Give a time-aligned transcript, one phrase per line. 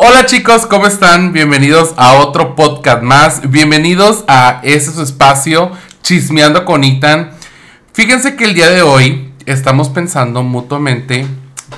[0.00, 1.32] Hola chicos, ¿cómo están?
[1.32, 3.50] Bienvenidos a otro podcast más.
[3.50, 7.32] Bienvenidos a ese su espacio, Chismeando con Itan.
[7.94, 11.26] Fíjense que el día de hoy estamos pensando mutuamente,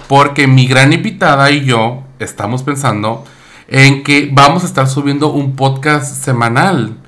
[0.06, 3.24] porque mi gran invitada y yo estamos pensando
[3.68, 6.98] en que vamos a estar subiendo un podcast semanal.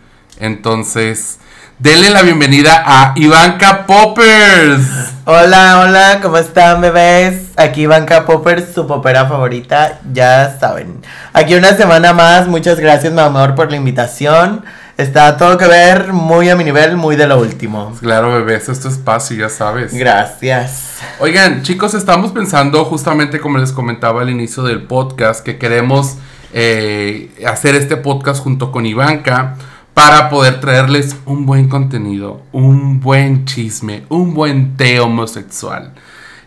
[0.40, 1.38] Entonces,
[1.82, 4.86] denle la bienvenida a Ivanka Poppers.
[5.24, 7.50] Hola, hola, ¿cómo están bebés?
[7.56, 11.02] Aquí Ivanka Poppers, su popera favorita, ya saben.
[11.32, 14.64] Aquí una semana más, muchas gracias mi amor por la invitación.
[14.96, 17.92] Está todo que ver, muy a mi nivel, muy de lo último.
[18.00, 19.92] Claro, bebés, esto es espacio, ya sabes.
[19.92, 20.98] Gracias.
[21.18, 26.14] Oigan, chicos, estamos pensando justamente como les comentaba al inicio del podcast, que queremos
[26.52, 29.56] eh, hacer este podcast junto con Ivanka
[29.94, 35.92] para poder traerles un buen contenido, un buen chisme, un buen té homosexual.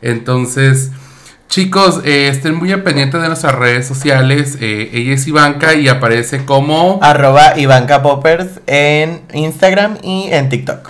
[0.02, 0.92] Entonces,
[1.48, 4.58] chicos, eh, estén muy pendientes de nuestras redes sociales.
[4.62, 7.00] Eh, ella es Ivanka y aparece como...
[7.02, 10.90] Arroba Ivanka Poppers en Instagram y en TikTok.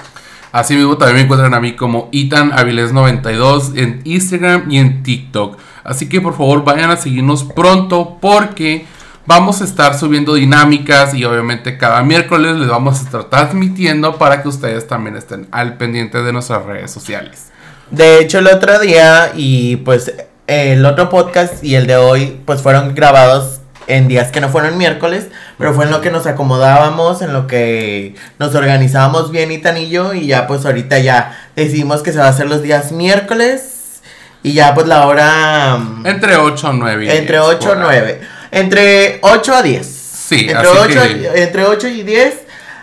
[0.52, 5.58] Así mismo también me encuentran a mí como Itan Aviles92 en Instagram y en TikTok.
[5.84, 8.86] Así que por favor vayan a seguirnos pronto porque
[9.28, 14.44] Vamos a estar subiendo dinámicas y obviamente cada miércoles les vamos a estar transmitiendo para
[14.44, 17.48] que ustedes también estén al pendiente de nuestras redes sociales.
[17.90, 20.14] De hecho, el otro día y pues
[20.46, 24.78] el otro podcast y el de hoy pues fueron grabados en días que no fueron
[24.78, 29.56] miércoles, pero fue en lo que nos acomodábamos, en lo que nos organizábamos bien y
[29.56, 32.92] y yo y ya pues ahorita ya decidimos que se va a hacer los días
[32.92, 34.02] miércoles
[34.44, 35.78] y ya pues la hora...
[35.78, 37.18] Mm, entre 8 o 9.
[37.18, 38.34] Entre 8 o 9.
[38.56, 39.86] Entre 8 a 10.
[39.86, 41.03] Sí, entre, 8,
[41.36, 42.39] entre 8 y 10.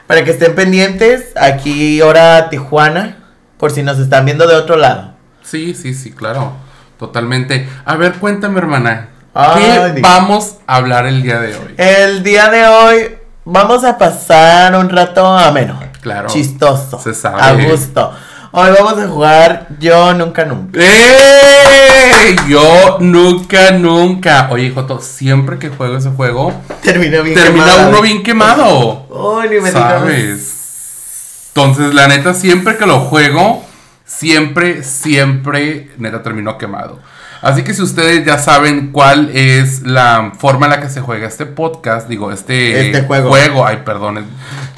[0.06, 1.32] Para que estén pendientes.
[1.34, 3.24] Aquí hora Tijuana.
[3.56, 5.14] Por si nos están viendo de otro lado.
[5.42, 6.52] Sí, sí, sí, claro.
[6.98, 7.66] Totalmente.
[7.86, 9.08] A ver, cuéntame, hermana.
[9.32, 11.74] ¿Qué vamos a hablar el día de hoy?
[11.78, 15.80] El día de hoy vamos a pasar un rato ameno.
[16.02, 16.28] Claro.
[16.28, 17.00] Chistoso.
[17.00, 17.40] Se sabe.
[17.40, 18.12] A gusto.
[18.54, 20.78] Hoy vamos a jugar Yo Nunca Nunca.
[20.78, 22.36] ¡Eh!
[22.46, 24.48] Yo Nunca Nunca.
[24.50, 26.52] Oye, Joto, siempre que juego ese juego,
[26.82, 29.08] termina bien termina uno bien quemado.
[29.40, 31.48] Ay, me ¿Sabes?
[31.48, 33.64] Entonces, la neta, siempre que lo juego,
[34.04, 36.98] siempre, siempre, neta, termino quemado.
[37.40, 41.26] Así que si ustedes ya saben cuál es la forma en la que se juega
[41.26, 43.30] este podcast, digo, este, este juego.
[43.30, 44.26] juego, ay, perdón,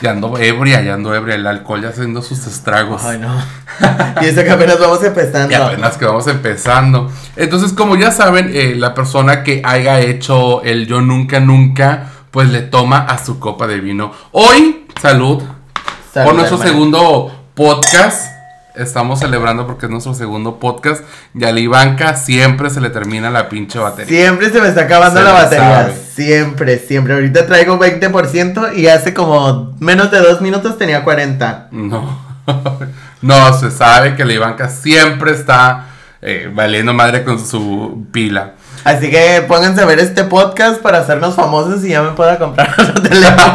[0.00, 3.02] ya ando ebria, ya ando ebria, el alcohol ya haciendo sus estragos.
[3.04, 3.34] Ay, no.
[4.22, 5.50] y eso que apenas vamos empezando.
[5.50, 7.10] Y apenas que vamos empezando.
[7.36, 12.50] Entonces, como ya saben, eh, la persona que haya hecho el yo nunca, nunca, pues
[12.50, 14.12] le toma a su copa de vino.
[14.32, 15.42] Hoy, salud,
[16.12, 18.33] salud por nuestro segundo podcast
[18.74, 21.04] estamos celebrando porque es nuestro segundo podcast.
[21.34, 24.06] Y a la Ivanka siempre se le termina la pinche batería.
[24.08, 25.92] Siempre se me está acabando la batería.
[26.14, 27.14] Siempre, siempre.
[27.14, 31.68] Ahorita traigo 20% y hace como menos de dos minutos tenía 40.
[31.70, 32.18] No.
[33.22, 35.86] no, se sabe que la Ivanka siempre está
[36.20, 38.54] eh, valiendo madre con su pila.
[38.84, 42.68] Así que pónganse a ver este podcast para hacernos famosos y ya me pueda comprar
[42.78, 43.54] otro teléfono.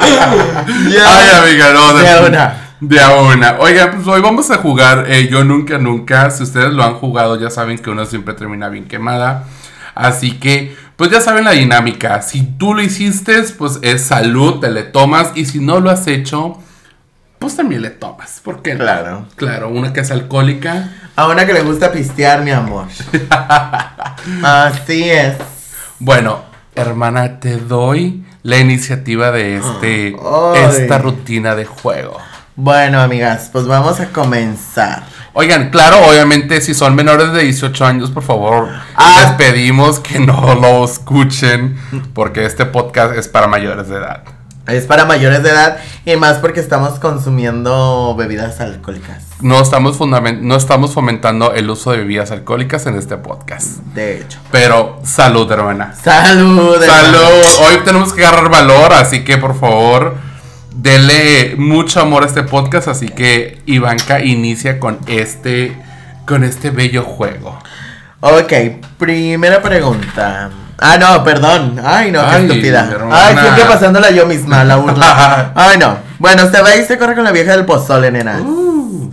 [0.00, 1.92] Ay, amiga, no.
[1.94, 2.61] De una.
[2.82, 3.58] De a una.
[3.60, 6.32] Oiga, pues hoy vamos a jugar eh, Yo Nunca Nunca.
[6.32, 9.44] Si ustedes lo han jugado, ya saben que uno siempre termina bien quemada.
[9.94, 12.20] Así que, pues ya saben la dinámica.
[12.22, 15.30] Si tú lo hiciste, pues es salud, te le tomas.
[15.36, 16.58] Y si no lo has hecho,
[17.38, 18.40] pues también le tomas.
[18.42, 18.76] ¿Por qué?
[18.76, 19.26] Claro.
[19.36, 20.92] Claro, una que es alcohólica.
[21.14, 22.88] A una que le gusta pistear, mi amor.
[24.42, 25.36] Así es.
[26.00, 26.42] Bueno,
[26.74, 30.16] hermana, te doy la iniciativa de este,
[30.56, 32.18] esta rutina de juego.
[32.54, 35.04] Bueno, amigas, pues vamos a comenzar.
[35.32, 39.20] Oigan, claro, obviamente si son menores de 18 años, por favor, ah.
[39.20, 41.78] les pedimos que no lo escuchen
[42.12, 44.24] porque este podcast es para mayores de edad.
[44.66, 49.24] Es para mayores de edad y más porque estamos consumiendo bebidas alcohólicas.
[49.40, 53.78] No estamos, no estamos fomentando el uso de bebidas alcohólicas en este podcast.
[53.94, 54.38] De hecho.
[54.50, 55.94] Pero salud, hermana.
[55.94, 56.84] Salud.
[56.84, 57.46] Salud.
[57.62, 60.31] Hoy tenemos que agarrar valor, así que por favor
[60.74, 65.76] Dele mucho amor a este podcast, así que Ivanka inicia con este,
[66.26, 67.58] con este bello juego.
[68.20, 68.52] Ok,
[68.98, 70.50] primera pregunta.
[70.78, 71.80] Ah, no, perdón.
[71.84, 72.88] Ay, no, qué estúpida.
[73.10, 75.52] Ay, siempre pasándola yo misma, la burla.
[75.54, 75.98] Ay, no.
[76.18, 78.40] Bueno, se va y se corre con la vieja del pozole, nena.
[78.40, 79.10] Uh.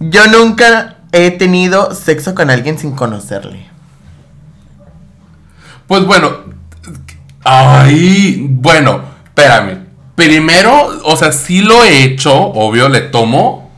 [0.00, 3.66] Yo nunca he tenido sexo con alguien sin conocerle.
[5.86, 6.30] Pues bueno.
[7.44, 9.87] Ay, bueno, espérame.
[10.18, 13.70] Primero, o sea, sí lo he hecho, obvio, le tomo.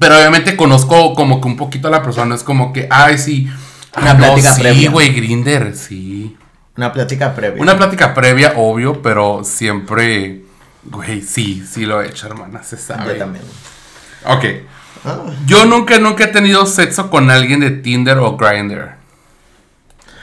[0.00, 2.34] Pero obviamente conozco como que un poquito a la persona.
[2.34, 3.46] Es como que, ay, sí,
[3.94, 4.90] Una no, plática sí, previa.
[4.90, 6.34] güey, Grinder, sí.
[6.78, 7.60] Una plática previa.
[7.60, 10.44] Una plática previa, obvio, pero siempre,
[10.84, 13.12] güey, sí, sí lo he hecho, hermana, se sabe.
[13.12, 13.44] Yo también.
[14.24, 14.44] Ok.
[15.04, 15.24] Ah.
[15.44, 18.92] Yo nunca, nunca he tenido sexo con alguien de Tinder o Grindr.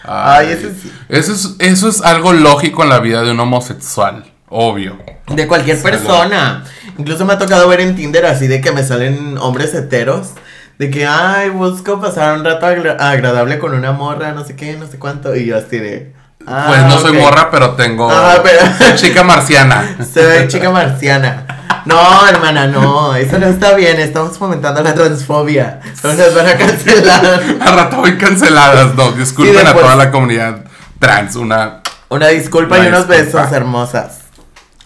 [0.03, 0.91] Ay, ese sí.
[1.09, 4.97] Eso es, eso es algo lógico en la vida de un homosexual, obvio.
[5.27, 5.97] De cualquier Salud.
[5.97, 6.63] persona.
[6.97, 10.29] Incluso me ha tocado ver en Tinder así de que me salen hombres heteros.
[10.77, 14.75] De que, ay, busco pasar un rato agra- agradable con una morra, no sé qué,
[14.75, 15.35] no sé cuánto.
[15.35, 16.13] Y yo así de.
[16.47, 19.97] ah, pues no soy morra, pero tengo Ajá, pero- soy chica marciana.
[20.13, 21.45] Soy chica marciana.
[21.85, 23.13] No, hermana, no.
[23.15, 23.99] Eso no está bien.
[23.99, 25.79] Estamos fomentando la transfobia.
[26.03, 27.25] No nos van a cancelar.
[27.61, 30.63] Al rato voy canceladas, no, disculpen Sí, a toda la comunidad
[30.99, 33.41] trans, una Una disculpa y unos disculpa.
[33.41, 34.19] besos hermosas.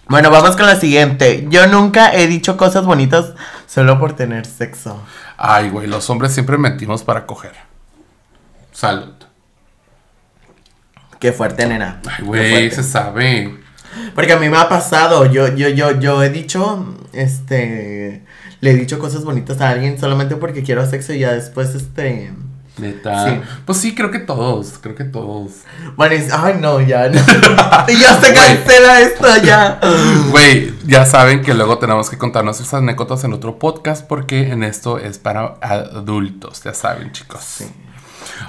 [0.08, 1.46] Bueno, vamos con la siguiente.
[1.50, 3.34] Yo nunca he dicho cosas bonitas
[3.66, 5.02] solo por tener sexo.
[5.36, 7.52] Ay, güey, los hombres siempre mentimos para coger.
[8.72, 9.12] Salud.
[11.20, 12.00] Qué fuerte, nena.
[12.06, 13.58] Ay, güey, se sabe.
[14.14, 15.26] Porque a mí me ha pasado.
[15.26, 18.24] Yo, yo, yo, yo he dicho, este,
[18.60, 22.32] le he dicho cosas bonitas a alguien solamente porque quiero sexo y ya después, este,
[22.78, 23.28] Neta.
[23.28, 23.40] Sí.
[23.64, 25.52] Pues sí, creo que todos, creo que todos.
[25.96, 27.14] bueno, y- ay no, ya, no.
[27.88, 29.80] ya se cancela esto, ya.
[30.30, 34.62] Güey, ya saben que luego tenemos que contar nuestras anécdotas en otro podcast porque en
[34.62, 37.64] esto es para adultos, ya saben, chicos.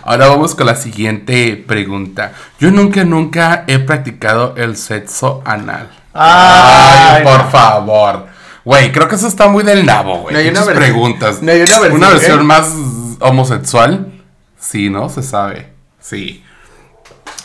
[0.03, 2.33] Ahora vamos con la siguiente pregunta.
[2.59, 5.89] Yo nunca, nunca he practicado el sexo anal.
[6.13, 7.49] Ay, por no.
[7.49, 8.27] favor.
[8.65, 10.33] Güey, creo que eso está muy del nabo, güey.
[10.33, 11.41] No hay una preguntas.
[11.41, 12.43] no hay una versión, Una versión ¿eh?
[12.43, 12.73] más
[13.19, 14.18] homosexual.
[14.59, 15.09] Sí, ¿no?
[15.09, 15.71] Se sabe.
[15.99, 16.43] Sí.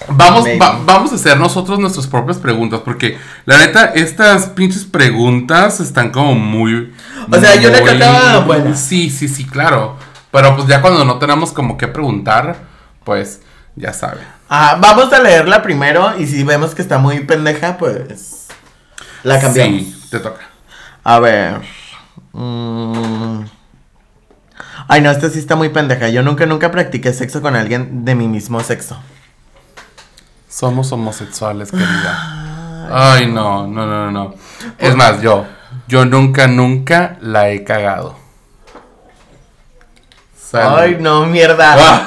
[0.09, 3.17] Vamos, va- vamos a hacer nosotros nuestras propias preguntas, porque
[3.47, 6.93] la neta, estas pinches preguntas están como muy...
[7.31, 8.75] O sea, que muy- acaba buena.
[8.77, 9.97] Sí, sí, sí, claro.
[10.31, 12.57] Pero pues ya cuando no tenemos como que preguntar,
[13.05, 13.41] pues
[13.77, 14.25] ya saben.
[14.49, 18.49] Ah, vamos a leerla primero y si vemos que está muy pendeja, pues
[19.23, 19.81] la cambiamos.
[19.83, 20.41] Sí, te toca.
[21.05, 21.61] A ver.
[22.33, 23.45] mm.
[24.89, 26.09] Ay, no, esta sí está muy pendeja.
[26.09, 28.99] Yo nunca, nunca practiqué sexo con alguien de mi mismo sexo.
[30.49, 32.89] Somos homosexuales, querida.
[32.93, 34.35] Ay, no, no, no, no, no.
[34.79, 35.47] Es más, yo,
[35.89, 38.17] yo nunca, nunca la he cagado.
[40.37, 40.79] Salud.
[40.79, 42.07] Ay, no, mierda.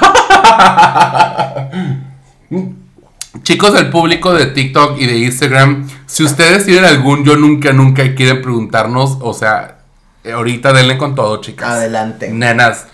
[3.42, 8.04] Chicos del público de TikTok y de Instagram, si ustedes tienen algún yo nunca, nunca
[8.04, 9.77] y quieren preguntarnos, o sea,
[10.24, 11.68] ahorita denle con todo, chicas.
[11.68, 12.30] Adelante.
[12.30, 12.86] Nenas,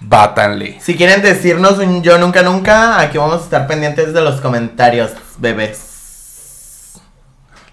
[0.00, 0.78] bátanle.
[0.80, 5.12] Si quieren decirnos un yo nunca, nunca, aquí vamos a estar pendientes de los comentarios,
[5.38, 7.00] bebés.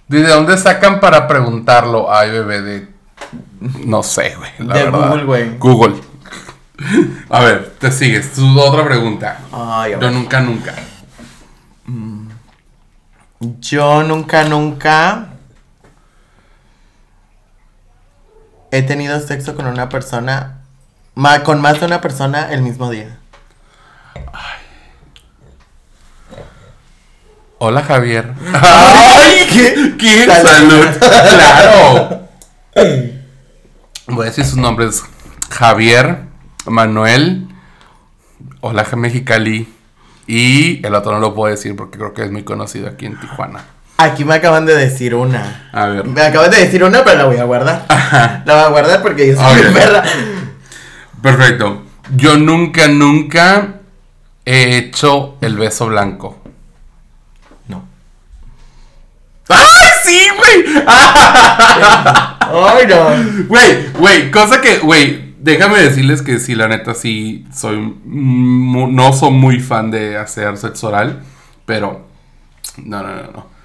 [0.08, 2.14] ¿De dónde sacan para preguntarlo?
[2.14, 2.88] Ay, bebé, de.
[3.86, 4.52] No sé, güey.
[4.60, 5.10] la De verdad.
[5.10, 5.58] Google, güey.
[5.58, 5.96] Google.
[7.30, 8.34] A ver, te sigues.
[8.34, 9.40] Tu otra pregunta.
[9.52, 10.74] Ay, a Yo nunca, nunca.
[13.40, 15.28] Yo nunca, nunca
[18.72, 20.62] he tenido sexo con una persona,
[21.16, 23.18] ma- con más de una persona el mismo día.
[27.60, 28.34] Hola, Javier.
[28.54, 29.96] Ay, ¿qué?
[29.98, 30.26] ¿Qué?
[30.26, 30.86] Salud.
[31.00, 32.18] Salud.
[32.74, 33.08] Claro.
[34.08, 35.02] Voy a decir sus nombres.
[35.50, 36.26] Javier,
[36.68, 37.48] Manuel,
[38.62, 39.74] Hola Mexicali.
[40.28, 43.20] Y el otro no lo puedo decir porque creo que es muy conocido aquí en
[43.20, 43.66] Tijuana.
[43.98, 45.70] Aquí me acaban de decir una.
[45.72, 46.06] A ver.
[46.06, 47.86] Me acaban de decir una, pero la voy a guardar.
[48.46, 49.68] La voy a guardar porque yo soy Ok.
[49.68, 50.04] mi perra.
[51.22, 51.84] Perfecto.
[52.16, 53.80] Yo nunca, nunca
[54.46, 56.38] he hecho el beso blanco.
[57.68, 57.84] No.
[59.50, 60.84] ¡Ay, sí, güey!
[60.88, 63.46] Ay, no.
[63.48, 69.32] Güey, güey, cosa que, güey, déjame decirles que sí, la neta, sí, soy, no soy
[69.32, 71.24] muy fan de hacer sexo oral,
[71.66, 72.08] pero,
[72.78, 73.57] no, no, no, no.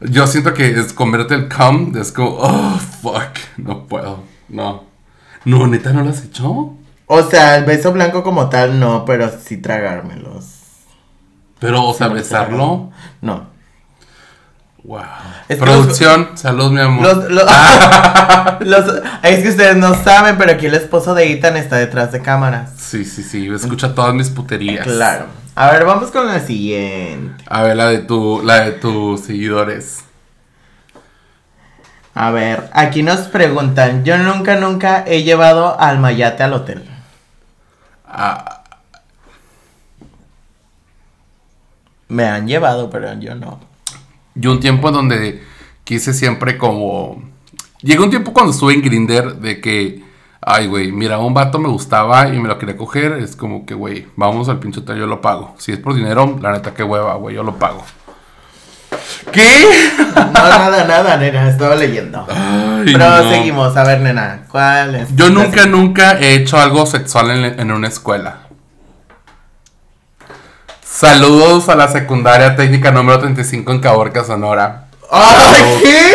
[0.00, 4.84] Yo siento que es convierte el cum, es como, oh, fuck, no puedo, no.
[5.44, 6.74] No, neta, ¿no lo has hecho?
[7.06, 10.56] O sea, el beso blanco como tal, no, pero sí tragármelos.
[11.58, 12.90] Pero, o sea, besarlo,
[13.22, 13.55] No.
[14.86, 15.02] Wow.
[15.48, 17.02] Es Producción, salud, mi amor.
[17.04, 17.44] Los, los-
[18.60, 22.20] los- es que ustedes no saben, pero aquí el esposo de Ethan está detrás de
[22.22, 22.70] cámaras.
[22.78, 24.84] Sí, sí, sí, escucha todas mis puterías.
[24.86, 25.26] Claro.
[25.54, 27.42] A ver, vamos con la siguiente.
[27.48, 30.00] A ver, la de tu, la de tus seguidores.
[32.14, 36.88] A ver, aquí nos preguntan, yo nunca, nunca he llevado al mayate al hotel.
[38.08, 38.62] Ah,
[42.08, 43.60] Me han llevado, pero yo no.
[44.36, 45.42] Yo un tiempo en donde
[45.84, 47.22] quise siempre como...
[47.82, 50.06] Llegó un tiempo cuando estuve en Grinder de que
[50.48, 53.14] Ay, güey, mira, un vato me gustaba y me lo quería coger.
[53.14, 55.56] Es como que, güey, vamos al pinche hotel, yo lo pago.
[55.58, 57.84] Si es por dinero, la neta, qué hueva, güey, yo lo pago.
[59.32, 59.44] ¿Qué?
[60.14, 62.24] No, nada, nada, nena, estaba leyendo.
[62.30, 63.28] Ay, Pero no.
[63.28, 65.16] seguimos, a ver, nena, ¿cuál es?
[65.16, 68.45] Yo nunca, nunca he hecho algo sexual en, en una escuela.
[70.96, 74.86] Saludos a la secundaria técnica número 35 en Caborca, Sonora.
[75.12, 76.12] ¡Ay, qué!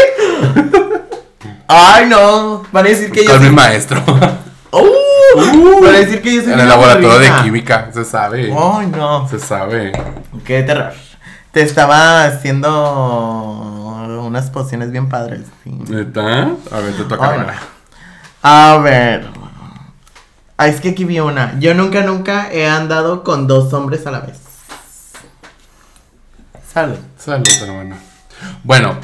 [1.68, 3.56] Ay, no, van a decir que yo Con mi soy...
[3.56, 4.02] maestro.
[4.72, 5.84] ¡Uh!
[5.84, 8.46] van a decir que yo soy en el laboratorio de química, se sabe.
[8.52, 9.28] Ay, no.
[9.30, 9.92] Se sabe.
[10.46, 10.94] Qué terror.
[11.52, 12.72] Te estaba haciendo
[14.26, 15.42] unas pociones bien padres.
[15.64, 15.70] sí.
[15.90, 16.54] ¿Neta?
[16.72, 17.30] A ver, te toca.
[17.30, 17.60] Ay, Mara.
[18.42, 19.30] A ver.
[20.58, 21.60] Ah, es que aquí vi una.
[21.60, 24.40] Yo nunca, nunca he andado con dos hombres a la vez.
[26.74, 26.98] Salud.
[27.18, 27.96] Salud, hermano.
[28.64, 28.96] Bueno,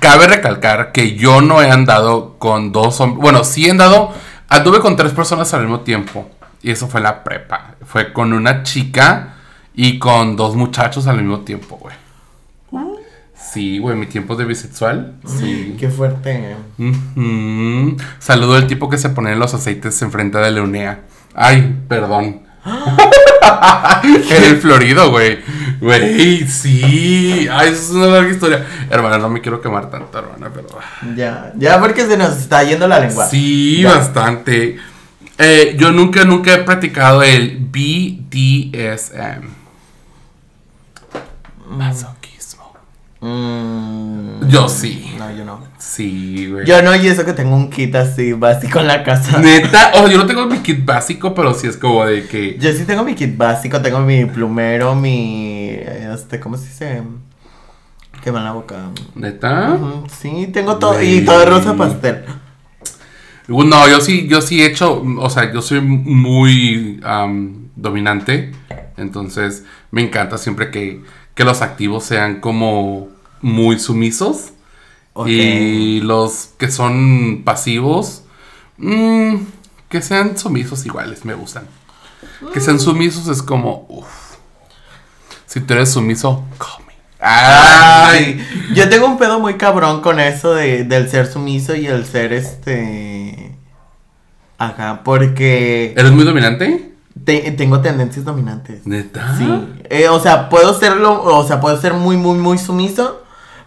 [0.00, 3.22] cabe recalcar que yo no he andado con dos hombres.
[3.22, 4.12] Bueno, sí he andado.
[4.48, 6.28] Anduve con tres personas al mismo tiempo.
[6.62, 7.74] Y eso fue en la prepa.
[7.84, 9.34] Fue con una chica
[9.74, 11.94] y con dos muchachos al mismo tiempo, güey.
[13.34, 15.14] Sí, güey, mi tiempo de bisexual.
[15.24, 15.76] Sí.
[15.78, 16.56] Qué fuerte.
[16.78, 17.96] Ujú.
[18.18, 21.02] Saludo al tipo que se pone los aceites enfrente de Leonea.
[21.34, 22.42] Ay, perdón.
[22.64, 25.38] en el Florido, güey.
[25.80, 27.48] Güey, sí.
[27.50, 28.66] Ay, eso es una larga historia.
[28.90, 30.68] Hermana, no me quiero quemar tanto, hermana, pero.
[31.16, 33.26] Ya, ya porque se nos está yendo la lengua.
[33.26, 33.94] Sí, Ya.
[33.96, 34.78] bastante.
[35.38, 39.50] Eh, yo nunca, nunca he practicado el BDSM.
[41.68, 42.15] Masoquismo.
[43.26, 45.14] Mm, Yo sí.
[45.18, 45.60] No, yo no.
[45.78, 46.64] Sí, güey.
[46.64, 49.38] Yo no, y eso que tengo un kit así básico en la casa.
[49.38, 52.56] Neta, oh, yo no tengo mi kit básico, pero sí es como de que.
[52.58, 55.70] Yo sí tengo mi kit básico, tengo mi plumero, mi.
[55.70, 57.02] Este, ¿cómo se dice?
[58.22, 58.90] Quema la boca.
[59.14, 59.76] ¿Neta?
[60.20, 61.02] Sí, tengo todo.
[61.02, 62.24] Y todo de rosa pastel.
[63.48, 67.00] No, yo sí, yo sí he hecho, o sea, yo soy muy
[67.76, 68.52] dominante,
[68.96, 71.02] entonces me encanta siempre que,
[71.34, 73.08] que los activos sean como
[73.42, 74.52] muy sumisos
[75.26, 78.22] y los que son pasivos,
[78.76, 79.36] mm,
[79.88, 81.64] que sean sumisos iguales, me gustan.
[82.52, 84.06] Que sean sumisos es como, uff,
[85.46, 86.94] si tú eres sumiso, come.
[87.18, 92.04] Ay, yo tengo un pedo muy cabrón con eso de, del ser sumiso y el
[92.04, 93.56] ser este.
[94.58, 96.92] Ajá, porque ¿Eres muy dominante?
[97.24, 98.86] te- tengo tendencias dominantes.
[98.86, 99.34] ¿Neta?
[99.38, 99.48] Sí.
[99.90, 103.22] Eh, o sea, puedo serlo, o sea, puedo ser muy, muy, muy sumiso.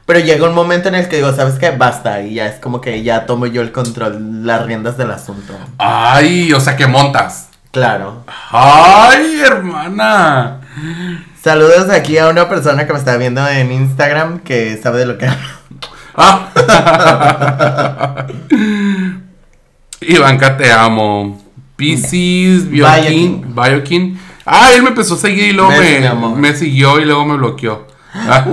[0.09, 1.69] Pero llega un momento en el que digo, ¿sabes qué?
[1.69, 2.23] Basta.
[2.23, 5.53] Y ya es como que ya tomo yo el control, las riendas del asunto.
[5.77, 7.49] Ay, o sea que montas.
[7.69, 8.23] Claro.
[8.49, 10.61] Ay, hermana.
[11.39, 15.19] Saludos aquí a una persona que me está viendo en Instagram que sabe de lo
[15.19, 15.47] que hablo.
[16.15, 18.25] Ah.
[20.01, 21.39] Ivanka, te amo.
[21.75, 24.19] Pisces, Biokin, Biokin.
[24.43, 25.71] Ah, él me empezó a seguir y luego
[26.35, 27.85] me, siguió y luego me bloqueó.
[28.11, 28.43] Ah.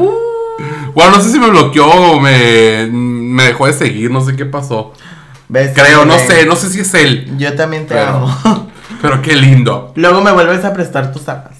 [0.96, 4.46] Bueno, no sé si me bloqueó o me, me dejó de seguir, no sé qué
[4.46, 4.94] pasó.
[5.46, 5.72] ¿Ves?
[5.74, 7.36] Creo, no sé, no sé si es él.
[7.36, 8.70] Yo también te Pero- amo.
[9.02, 9.92] Pero qué lindo.
[9.94, 11.58] Luego me vuelves a prestar tus zapas.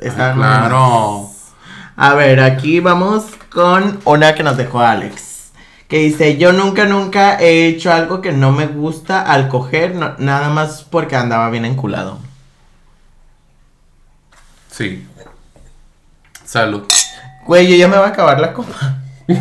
[0.00, 1.28] Están claro.
[1.96, 5.50] A ver, aquí vamos con una que nos dejó Alex.
[5.86, 10.14] Que dice, yo nunca, nunca he hecho algo que no me gusta al coger, no-
[10.16, 12.18] nada más porque andaba bien enculado.
[14.70, 15.06] Sí.
[16.46, 16.84] Salud.
[17.46, 18.98] Güey, yo ya me va a acabar la copa.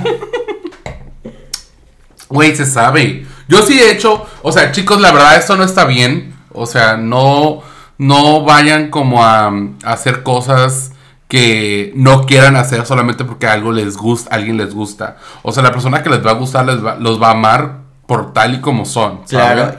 [2.30, 3.26] Güey, se sabe.
[3.50, 6.34] Yo sí he hecho, o sea, chicos, la verdad esto no está bien.
[6.54, 7.62] O sea, no,
[7.98, 10.94] no vayan como a, a hacer cosas
[11.28, 15.18] que no quieran hacer solamente porque algo les gusta, alguien les gusta.
[15.44, 17.80] O sea, la persona que les va a gustar les va- los va a amar
[18.06, 19.24] por tal y como son.
[19.28, 19.76] Claro.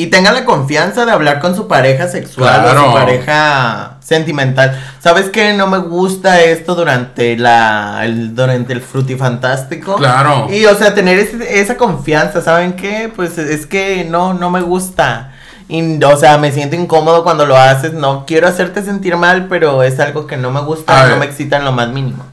[0.00, 4.80] Y tengan la confianza de hablar con su pareja sexual o su pareja sentimental.
[5.00, 5.54] ¿Sabes qué?
[5.54, 9.96] No me gusta esto durante la el, durante el frutifantástico.
[9.96, 10.46] Claro.
[10.52, 13.12] Y o sea, tener ese- esa confianza, ¿saben qué?
[13.14, 15.32] Pues es que no, no me gusta.
[15.68, 17.92] Y, o sea, me siento incómodo cuando lo haces.
[17.92, 21.56] No quiero hacerte sentir mal, pero es algo que no me gusta, no me excita
[21.56, 22.24] en lo más mínimo.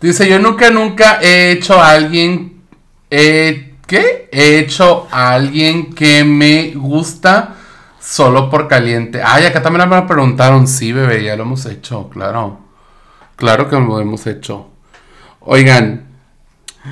[0.00, 2.62] Dice, yo nunca, nunca he hecho a alguien...
[3.10, 4.28] eh, ¿Qué?
[4.30, 7.56] He hecho a alguien que me gusta
[8.00, 9.20] solo por caliente.
[9.20, 10.68] Ay, acá también me preguntaron.
[10.68, 12.60] Sí, bebé, ya lo hemos hecho, claro.
[13.34, 14.68] Claro que lo hemos hecho.
[15.40, 16.06] Oigan,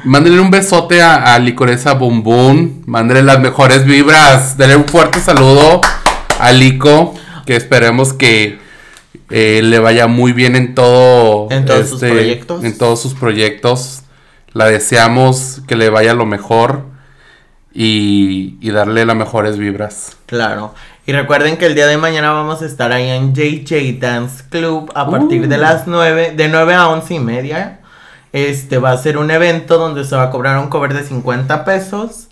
[0.02, 2.82] mándenle un besote a, a Licoresa Boom Boom.
[2.86, 4.56] Mándenle las mejores vibras.
[4.58, 5.80] Denle un fuerte saludo
[6.40, 7.14] a Lico.
[7.46, 8.58] Que esperemos que
[9.30, 11.44] eh, le vaya muy bien en todo.
[11.44, 12.64] este, En todos sus proyectos.
[12.64, 14.02] En todos sus proyectos.
[14.58, 16.82] La deseamos que le vaya lo mejor.
[17.72, 20.16] y, y darle las mejores vibras.
[20.26, 20.74] Claro.
[21.06, 24.90] Y recuerden que el día de mañana vamos a estar ahí en JJ Dance Club
[24.96, 25.60] a partir de Uh.
[25.60, 27.78] las 9, de 9 a 11 y media.
[28.32, 31.64] Este va a ser un evento donde se va a cobrar un cover de 50
[31.64, 32.26] pesos.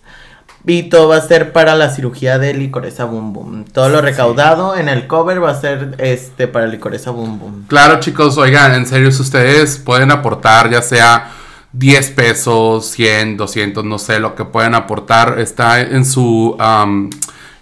[0.67, 3.65] Y todo va a ser para la cirugía de licoreza boom boom.
[3.73, 7.67] Todo lo recaudado en el cover va a ser este para licoreza boom boom.
[7.69, 11.31] Claro, chicos, oigan, en serio, si ustedes pueden aportar, ya sea
[11.79, 17.11] 10 pesos, 100, 200, no sé, lo que pueden aportar, está en su am,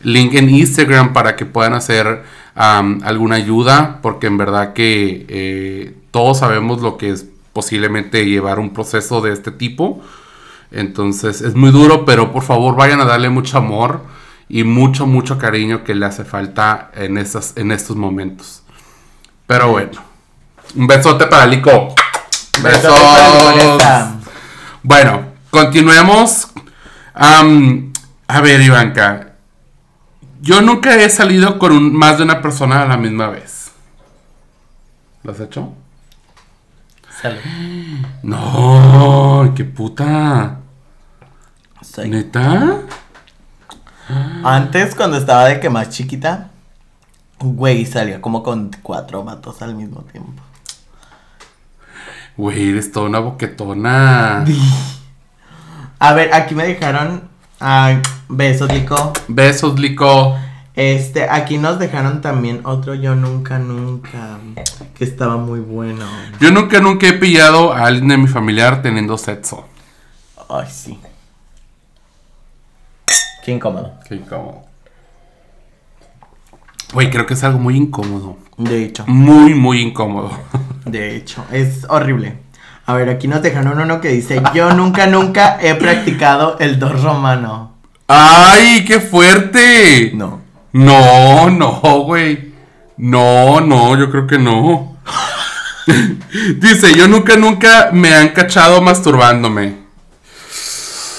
[0.03, 2.23] link en Instagram para que puedan hacer
[2.55, 8.61] am, alguna ayuda, porque en verdad que eh, todos sabemos lo que es posiblemente llevar
[8.61, 10.01] un proceso de este tipo.
[10.71, 14.03] Entonces es muy duro, pero por favor vayan a darle mucho amor
[14.49, 18.63] y mucho, mucho cariño que le hace falta en, en estos momentos.
[19.47, 20.01] Pero bueno,
[20.77, 21.95] un besote para Lico.
[22.63, 24.13] Besos.
[24.83, 26.49] Bueno, continuemos.
[27.15, 27.93] Am,
[28.29, 29.35] a ver, Ivanka.
[30.41, 33.71] Yo nunca he salido con un- más de una persona a la misma vez.
[35.23, 35.73] ¿Lo has hecho?
[37.23, 37.39] Salud.
[38.23, 40.59] No, qué puta.
[41.81, 42.81] Soy- ¿Neta?
[44.45, 46.51] Antes, cuando estaba de que más chiquita,
[47.39, 50.43] güey, salía como con cuatro vatos al mismo tiempo.
[52.37, 54.45] Güey, eres toda una boquetona.
[55.99, 57.29] A ver, aquí me dejaron.
[57.61, 59.13] Ay, besos, Lico.
[59.29, 60.37] Besos, Lico.
[60.75, 64.39] Este, aquí nos dejaron también otro Yo Nunca Nunca.
[64.95, 66.05] Que estaba muy bueno.
[66.41, 69.69] Yo nunca, nunca he pillado a alguien de mi familiar teniendo sexo.
[70.49, 70.99] Ay, sí.
[73.45, 73.95] Qué incómodo.
[74.09, 74.65] Qué incómodo.
[76.93, 78.37] Güey, creo que es algo muy incómodo.
[78.57, 80.31] De hecho, Muy, muy incómodo.
[80.85, 82.39] de hecho, es horrible.
[82.87, 87.03] A ver, aquí nos dejaron uno que dice: Yo nunca, nunca he practicado el dos
[87.03, 87.75] romano.
[88.07, 90.13] ¡Ay, qué fuerte!
[90.15, 90.41] No.
[90.73, 92.53] No, no, güey.
[92.97, 94.99] No, no, yo creo que no.
[96.59, 99.77] Dice, yo nunca, nunca me han cachado masturbándome.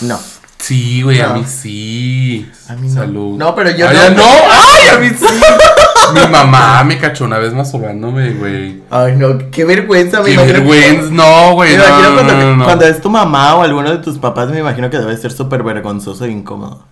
[0.01, 0.19] No.
[0.65, 2.49] Sí, güey, a mí sí.
[2.67, 2.93] A mí no.
[2.93, 3.37] Salud.
[3.37, 4.15] No, pero yo Ay, no.
[4.17, 4.23] no.
[4.49, 5.25] ¡Ay, a mí sí!
[6.13, 8.81] Mi mamá me cachó una vez masturbándome, güey.
[8.89, 11.09] Ay, no, qué vergüenza, me Qué que- vergüenza.
[11.11, 11.71] No, güey.
[11.71, 12.63] Me No, imagino no, cuando, no, no.
[12.65, 15.61] cuando es tu mamá o alguno de tus papás, me imagino que debe ser súper
[15.63, 16.85] vergonzoso e incómodo.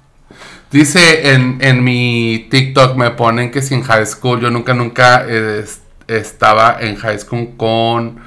[0.71, 5.23] Dice en, en mi TikTok, me ponen que si en high school, yo nunca, nunca
[5.27, 8.19] eh, es- estaba en high school con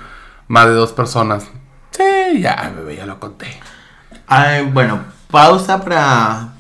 [0.49, 1.45] más de dos personas.
[1.91, 3.47] Sí, ya, bebé, ya lo conté.
[4.29, 5.01] Ay, bueno,
[5.37, 6.55] pausa para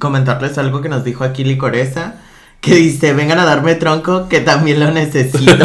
[0.00, 2.14] comentarles algo que nos dijo aquí Licoreza.
[2.60, 5.64] Que dice, vengan a darme tronco, que también lo necesito.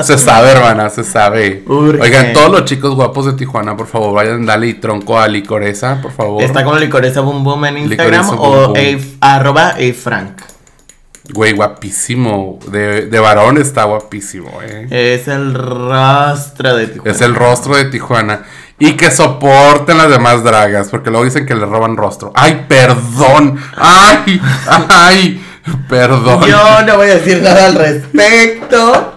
[0.00, 1.64] Se sabe, hermana, se sabe.
[1.66, 2.00] Urge.
[2.00, 6.12] Oigan, todos los chicos guapos de Tijuana, por favor, vayan, dale tronco a Licoreza, por
[6.12, 6.40] favor.
[6.44, 8.76] Está como Licoreza Boom Boom en Instagram Licoreza o Boom Boom.
[8.76, 10.40] Ave- arroba Frank.
[11.32, 12.58] Güey, guapísimo.
[12.70, 14.86] De, de varón está guapísimo, eh.
[14.90, 17.10] Es el rastro de Tijuana.
[17.10, 18.42] Es el rostro de Tijuana.
[18.84, 22.32] Y que soporten las demás dragas, porque luego dicen que le roban rostro.
[22.34, 23.56] ¡Ay, perdón!
[23.76, 24.40] ¡Ay!
[24.88, 25.44] ¡Ay!
[25.88, 26.44] Perdón.
[26.46, 29.14] Yo no voy a decir nada al respecto.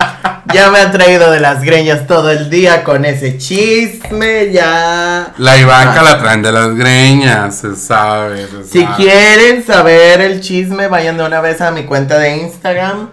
[0.54, 5.34] Ya me han traído de las greñas todo el día con ese chisme, ya.
[5.38, 6.04] La Ivanka Ah.
[6.04, 8.46] la traen de las greñas, se sabe.
[8.48, 8.96] se Si sabe.
[8.96, 13.10] quieren saber el chisme, vayan de una vez a mi cuenta de Instagram.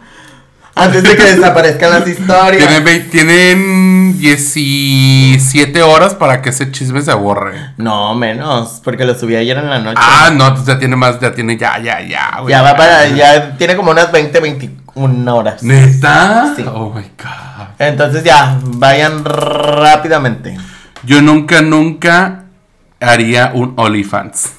[0.75, 2.67] Antes de que desaparezcan las historias.
[2.67, 7.73] Tienen, tienen 17 horas para que ese chisme se borre.
[7.77, 10.01] No, menos, porque lo subí ayer en la noche.
[10.01, 12.53] Ah, no, entonces ya tiene más, ya tiene, ya, ya, ya, güey.
[12.53, 15.63] ya va para, ya tiene como unas 20, 21 horas.
[15.63, 16.55] ¿Neta?
[16.57, 16.65] Sí.
[16.67, 17.67] Oh my god.
[17.79, 20.57] Entonces ya, vayan rápidamente.
[21.05, 22.45] Yo nunca, nunca
[23.01, 24.53] haría un OnlyFans.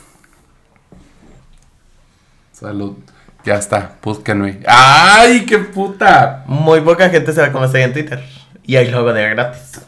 [2.52, 2.98] Salud.
[3.46, 4.60] Ya está, búsquenme.
[4.68, 6.44] ¡Ay, qué puta!
[6.48, 8.24] Muy poca gente sabe cómo estoy en Twitter.
[8.66, 9.82] Y hay logo de gratis.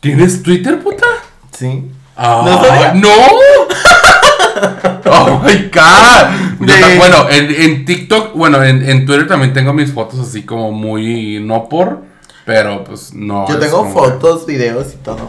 [0.00, 1.06] ¿Tienes Twitter, puta?
[1.52, 1.90] Sí.
[2.16, 2.94] Ah, ¿No sabía?
[2.94, 3.08] ¡No!
[5.12, 6.66] ¡Oh, my God!
[6.66, 10.72] De- bueno, en, en TikTok, bueno, en, en Twitter también tengo mis fotos así como
[10.72, 11.40] muy...
[11.40, 12.02] No por,
[12.46, 13.46] pero pues no.
[13.48, 15.28] Yo tengo como- fotos, videos y todo.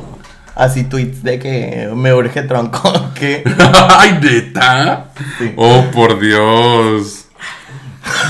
[0.62, 2.82] Así tweets de que me urge tronco.
[3.16, 3.44] Que
[3.90, 5.12] ¡Ay, neta!
[5.38, 5.54] Sí.
[5.56, 7.26] ¡Oh, por Dios!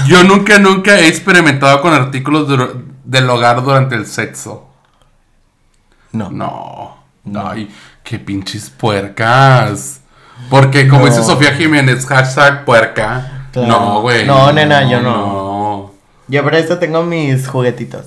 [0.07, 2.47] Yo nunca, nunca he experimentado con artículos
[3.05, 4.69] del hogar durante el sexo.
[6.11, 6.29] no.
[7.23, 7.47] No.
[7.49, 7.69] Ay,
[8.03, 10.01] qué pinches puercas.
[10.49, 11.11] Porque como No.
[11.11, 13.47] dice Sofía Jiménez, hashtag puerca.
[13.51, 13.67] Claro.
[13.67, 14.25] No, güey.
[14.25, 15.11] No, nena, yo no.
[15.11, 15.91] no.
[16.27, 18.05] Yo por eso tengo mis juguetitos.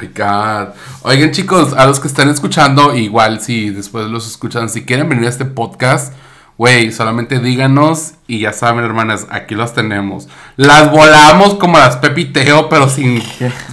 [0.00, 0.74] My god.
[1.02, 5.26] Oigan, chicos, a los que están escuchando, igual si después los escuchan, si quieren venir
[5.26, 6.12] a este podcast,
[6.56, 10.28] güey, solamente díganos y ya saben, hermanas, aquí los tenemos.
[10.56, 13.22] Las volamos como las Pepiteo, pero sin.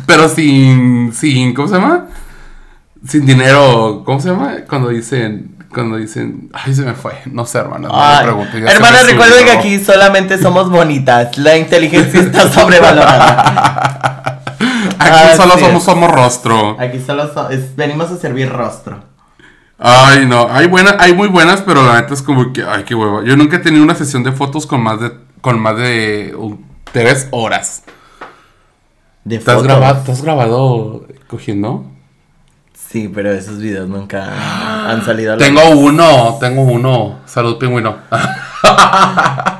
[0.06, 1.14] Pero sin.
[1.14, 2.06] sin ¿Cómo se llama?
[3.06, 4.04] Sin dinero.
[4.06, 4.56] ¿Cómo se llama?
[4.70, 5.56] Cuando dicen.
[5.70, 6.50] Cuando dicen.
[6.54, 7.14] Ay, se me fue.
[7.26, 7.92] No sé, hermanas.
[7.92, 11.38] No se hermanas, recuerden que aquí solamente somos bonitas.
[11.38, 14.17] La inteligencia está sobrevalorada.
[15.00, 15.60] Aquí Así solo es.
[15.62, 16.76] somos, somos rostro.
[16.80, 19.04] Aquí solo so- es- venimos a servir rostro.
[19.80, 22.96] Ay, no, hay buenas, hay muy buenas, pero la neta es como que, ay, qué
[22.96, 23.24] hueva.
[23.24, 26.58] Yo nunca he tenido una sesión de fotos con más de, con más de uh,
[26.92, 27.84] tres horas.
[29.24, 31.86] De ¿Te has, grabado, ¿Te has grabado cogiendo?
[32.74, 37.20] Sí, pero esos videos nunca han salido a la Tengo uno, tengo uno.
[37.26, 37.98] Salud, pingüino.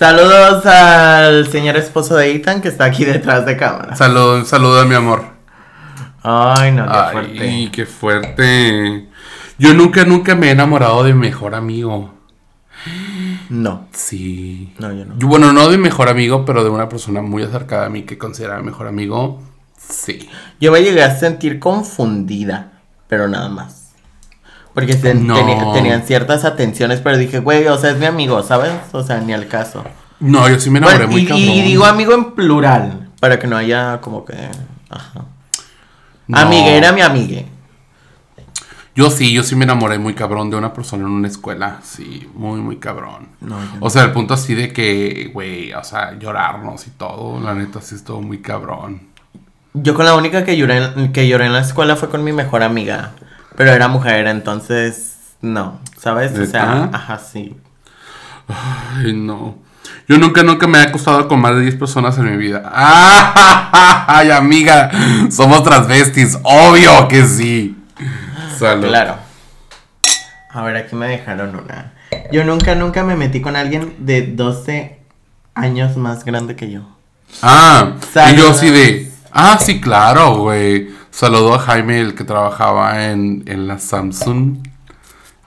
[0.00, 3.94] Saludos al señor esposo de Ethan que está aquí detrás de cámara.
[3.96, 5.24] Salud, saludo a mi amor.
[6.22, 7.70] Ay, no, qué Ay, fuerte.
[7.70, 9.08] qué fuerte.
[9.58, 12.14] Yo nunca, nunca me he enamorado de mi mejor amigo.
[13.50, 14.72] No, Sí.
[14.78, 15.18] no, yo no.
[15.18, 18.04] Yo, bueno, no de mi mejor amigo, pero de una persona muy acercada a mí
[18.04, 19.42] que considera mi mejor amigo.
[19.76, 20.30] Sí.
[20.62, 22.72] Yo me llegué a sentir confundida,
[23.06, 23.79] pero nada más.
[24.74, 25.72] Porque No.
[25.72, 28.72] tenían ciertas atenciones, pero dije, güey, o sea, es mi amigo, ¿sabes?
[28.92, 29.84] O sea, ni al caso.
[30.20, 31.42] No, yo sí me enamoré Bueno, muy y, cabrón.
[31.44, 34.34] y digo amigo en plural, para que no haya como que...
[34.88, 35.24] Ajá.
[36.26, 36.38] No.
[36.38, 37.46] Amigue, era mi amigue.
[38.94, 41.78] Yo sí, yo sí me enamoré muy cabrón de una persona en una escuela.
[41.82, 43.28] Sí, muy, muy cabrón.
[43.40, 47.40] No, O sea, el punto así de que, güey, o sea, llorarnos y todo.
[47.40, 49.02] La neta sí estuvo muy cabrón.
[49.74, 52.62] Yo con la única que lloré, que lloré en la escuela fue con mi mejor
[52.62, 53.12] amiga.
[53.60, 56.32] Pero era mujer, entonces no, ¿sabes?
[56.38, 57.54] O sea, ajá, sí.
[58.48, 59.58] Ay, no.
[60.08, 62.62] Yo nunca, nunca me he acostado con más de 10 personas en mi vida.
[62.72, 64.90] ¡Ay, amiga!
[65.30, 66.38] Somos transvestis.
[66.42, 67.76] Obvio que sí.
[68.58, 68.88] Salud.
[68.88, 69.16] Claro.
[70.48, 71.92] A ver, aquí me dejaron una.
[72.32, 75.00] Yo nunca, nunca me metí con alguien de 12
[75.54, 76.80] años más grande que yo.
[77.42, 78.38] Ah, y Saludos.
[78.38, 79.12] yo sí de.
[79.32, 80.88] Ah, sí, claro, güey.
[81.10, 84.58] Saludó a Jaime, el que trabajaba en, en la Samsung,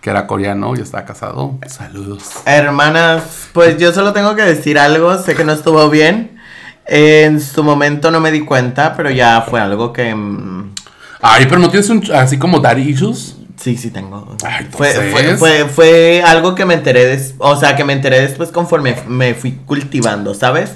[0.02, 1.58] que era coreano y estaba casado.
[1.68, 2.24] Saludos.
[2.46, 3.24] Hermanas,
[3.54, 6.38] pues yo solo tengo que decir algo, sé que no estuvo bien.
[6.86, 10.14] En su momento no me di cuenta, pero ya fue algo que...
[10.14, 10.74] mm,
[11.22, 13.38] Ay, pero no tienes un, así como daddy issues.
[13.56, 14.36] Sí, sí tengo.
[14.44, 15.40] Ay, fue, fue, entonces.
[15.40, 19.34] fue, fue algo que me enteré, des- o sea, que me enteré después conforme me
[19.34, 20.74] fui cultivando, ¿sabes?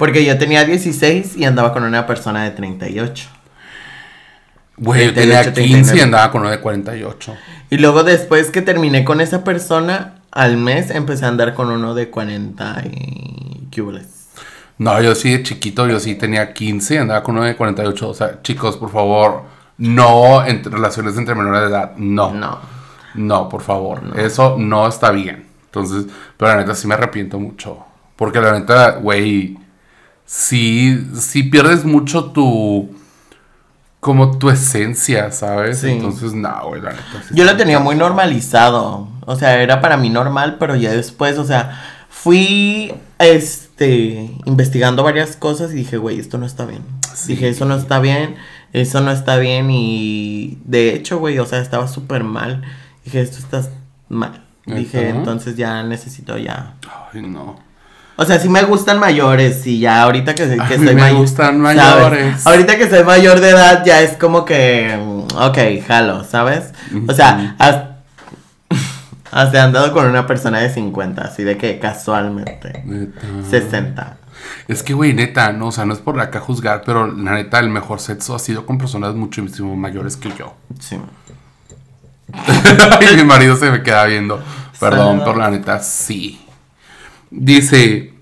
[0.00, 3.28] Porque yo tenía 16 y andaba con una persona de 38.
[4.76, 6.02] Güey, yo 38, tenía 15 y 39.
[6.02, 7.36] andaba con uno de 48.
[7.70, 11.94] Y luego después que terminé con esa persona, al mes empecé a andar con uno
[11.94, 13.68] de 40 y...
[13.70, 13.82] ¿Qué?
[14.78, 18.08] No, yo sí de chiquito, yo sí tenía 15 y andaba con uno de 48.
[18.08, 19.44] O sea, chicos, por favor,
[19.78, 21.92] no entre relaciones entre menores de edad.
[21.96, 22.32] No.
[22.32, 22.58] No.
[23.14, 24.02] No, por favor.
[24.16, 25.46] Eso no está bien.
[25.66, 26.06] Entonces,
[26.36, 27.78] pero la neta sí me arrepiento mucho.
[28.16, 29.56] Porque la neta, güey,
[30.24, 32.94] sí, sí pierdes mucho tu.
[34.04, 35.78] Como tu esencia, ¿sabes?
[35.78, 35.92] Sí.
[35.92, 37.24] Entonces, no, güey, la neta.
[37.26, 39.08] sí Yo lo tenía muy normalizado.
[39.24, 45.36] O sea, era para mí normal, pero ya después, o sea, fui este investigando varias
[45.36, 46.82] cosas y dije, güey, esto no está bien.
[47.14, 47.28] Sí.
[47.28, 48.36] Dije, eso no está bien,
[48.74, 52.60] eso no está bien y de hecho, güey, o sea, estaba súper mal.
[53.06, 53.66] Dije, esto está
[54.10, 54.44] mal.
[54.66, 56.74] Dije, entonces ya necesito ya.
[57.10, 57.56] Ay, no.
[58.16, 61.00] O sea, sí me gustan mayores y ya ahorita que, que A mí soy me
[61.02, 61.18] mayor.
[61.18, 61.76] gustan ¿sabes?
[61.76, 62.46] mayores.
[62.46, 66.72] Ahorita que soy mayor de edad ya es como que, mm, ok, jalo, ¿sabes?
[67.08, 67.82] O sea, has-
[69.32, 72.82] hasta he andado con una persona de 50, así de que casualmente.
[72.84, 73.20] Neta.
[73.50, 74.16] 60.
[74.68, 77.58] Es que, güey, neta, no, o sea, no es por acá juzgar, pero la neta,
[77.58, 80.54] el mejor sexo ha sido con personas muchísimo mayores que yo.
[80.78, 80.98] Sí.
[83.12, 84.40] y mi marido se me queda viendo.
[84.80, 85.24] Perdón, Saludos.
[85.24, 86.43] pero la neta, sí.
[87.36, 88.14] Dice,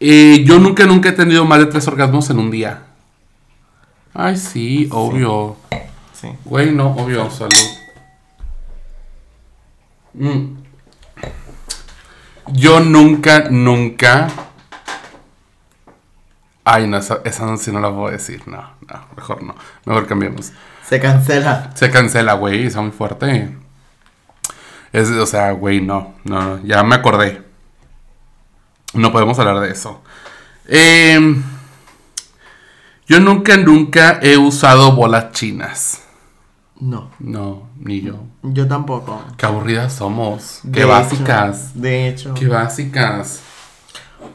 [0.00, 2.84] eh, yo nunca, nunca he tenido más de tres orgasmos en un día.
[4.14, 5.56] Ay, sí, obvio.
[6.14, 6.28] Sí.
[6.46, 7.52] Güey, no, obvio, salud.
[10.14, 10.56] Mm.
[12.54, 14.28] Yo nunca, nunca...
[16.64, 18.42] Ay, no, esa, esa no, sí no la puedo decir.
[18.48, 19.54] No, no, mejor no.
[19.84, 20.52] Mejor cambiemos.
[20.82, 21.72] Se cancela.
[21.74, 23.54] Se cancela, güey, está muy fuerte.
[24.94, 27.49] Es, o sea, güey, no, no, no, ya me acordé.
[28.94, 30.00] No podemos hablar de eso.
[30.66, 31.42] Em,
[33.06, 36.02] yo nunca, nunca he usado bolas chinas.
[36.78, 37.10] No.
[37.18, 38.24] No, ni yo.
[38.42, 39.22] Yo tampoco.
[39.36, 40.60] Qué aburridas somos.
[40.62, 41.80] De Qué hecho, básicas.
[41.80, 42.34] de hecho.
[42.34, 43.40] Qué básicas.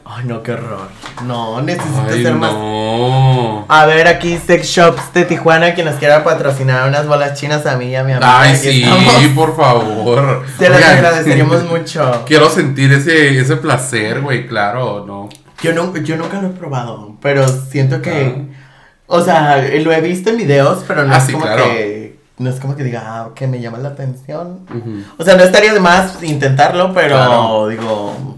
[0.04, 0.88] Ay, no, qué horror.
[1.24, 2.52] No, necesito Ay, ser más.
[2.52, 3.64] no.
[3.68, 7.76] A ver, aquí Sex Shops de Tijuana que nos quiera patrocinar unas bolas chinas a
[7.76, 8.40] mí y a mi amiga.
[8.40, 9.26] Ay, Aquí sí, estamos.
[9.34, 10.44] por favor.
[10.58, 12.22] Te las agradeceríamos mucho.
[12.26, 15.28] Quiero sentir ese, ese placer, güey, claro, ¿no?
[15.62, 18.34] Yo, no, yo nunca lo he probado, pero siento que.
[18.52, 18.62] Ah.
[19.08, 21.64] O sea, lo he visto en videos, pero no Ah, es sí, como claro.
[21.64, 22.18] que.
[22.38, 24.60] No es como que diga, ah, que me llama la atención.
[25.16, 27.68] O sea, no estaría de más intentarlo, pero Claro.
[27.68, 28.36] digo.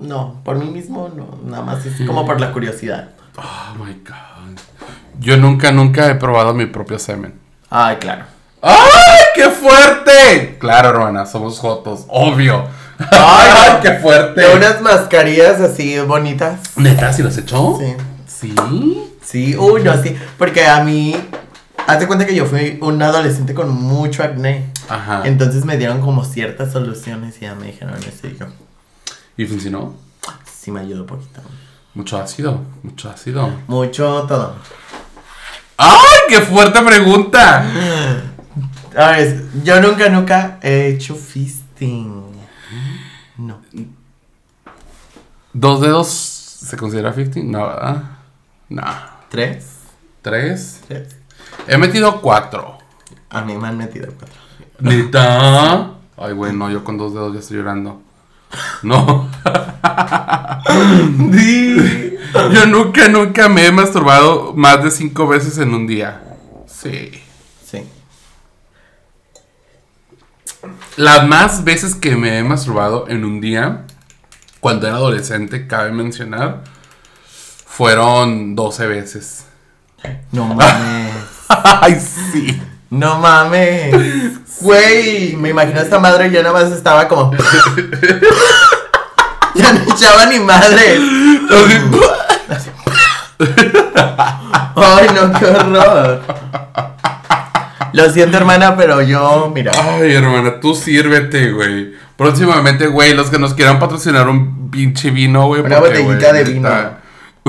[0.00, 1.38] Mm, No, por mí mismo, no.
[1.48, 3.10] Nada más es como por la curiosidad.
[3.36, 4.58] Oh my god.
[5.18, 7.34] Yo nunca, nunca he probado mi propio semen.
[7.68, 8.24] Ay, claro.
[8.62, 10.56] ¡Ay, qué fuerte!
[10.58, 12.64] Claro, hermana, somos jotos, obvio.
[13.10, 14.40] ¡Ay, qué fuerte!
[14.40, 16.58] De unas mascarillas así bonitas.
[16.76, 17.78] ¿Neta, si los echó?
[17.78, 17.94] Sí.
[18.26, 19.10] ¿Sí?
[19.22, 20.16] Sí, uy, no, sí.
[20.38, 21.16] Porque a mí.
[21.86, 24.66] Hazte cuenta que yo fui un adolescente con mucho acné.
[24.88, 25.22] Ajá.
[25.24, 28.46] Entonces me dieron como ciertas soluciones y ya me dijeron eso y yo.
[29.40, 29.94] ¿Y funcionó?
[30.44, 31.40] Sí, me ayudó un poquito.
[31.94, 33.50] Mucho ácido, mucho ácido.
[33.68, 34.54] Mucho todo.
[35.78, 37.64] ¡Ay, qué fuerte pregunta!
[38.94, 42.22] A ver, yo nunca, nunca he hecho fisting.
[43.38, 43.62] No.
[45.54, 47.40] ¿Dos dedos se considera 50?
[47.50, 48.02] No, ¿verdad?
[48.68, 48.82] No.
[49.30, 49.76] ¿Tres?
[50.20, 50.82] ¿Tres?
[50.86, 51.16] Tres.
[51.66, 52.76] He metido cuatro.
[53.30, 54.38] A mí me han metido cuatro.
[54.80, 55.94] ¿Neta?
[56.18, 58.02] Ay, güey, no, yo con dos dedos ya estoy llorando.
[58.82, 59.28] No.
[62.52, 66.22] Yo nunca, nunca me he masturbado más de cinco veces en un día.
[66.66, 67.10] Sí.
[67.64, 67.84] Sí.
[70.96, 73.86] Las más veces que me he masturbado en un día,
[74.60, 76.64] cuando era adolescente, cabe mencionar,
[77.66, 79.46] fueron 12 veces.
[80.32, 81.14] No mames.
[81.48, 82.60] Ay, sí.
[82.90, 83.94] No mames.
[84.60, 87.32] Güey, me imagino esta madre yo nada más estaba como.
[89.54, 91.00] ya no echaba ni madre.
[94.76, 96.20] Ay, no, qué horror.
[97.94, 99.72] Lo siento, hermana, pero yo, mira.
[99.74, 101.94] Ay, hermana, tú sírvete, güey.
[102.18, 105.62] Próximamente, güey, los que nos quieran patrocinar un pinche vino, güey.
[105.62, 106.99] Una porque, botellita güey, de vino.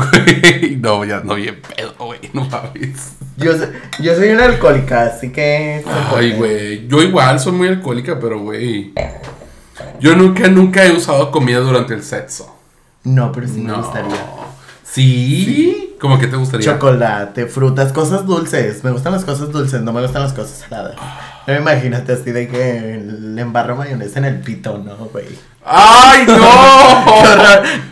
[0.10, 3.14] Güey, no, ya no bien pedo, güey, no mames.
[3.38, 5.84] Yo, soy- yo soy una alcohólica, así que.
[6.16, 8.94] Ay, güey, yo igual soy muy alcohólica, pero, güey.
[10.00, 12.56] Yo nunca, nunca he usado comida durante el sexo.
[13.04, 13.78] No, pero sí me No.
[13.78, 14.26] gustaría.
[14.84, 15.91] ¿Sí?
[16.02, 16.66] ¿Cómo que te gustaría?
[16.74, 18.84] Chocolate, frutas, cosas dulces.
[18.84, 20.96] Me gustan las cosas dulces, no me gustan las cosas saladas.
[21.46, 25.28] No, imagínate así de que le embarro mayonesa en el pito, ¿no, güey?
[25.64, 26.40] ¡Ay, no!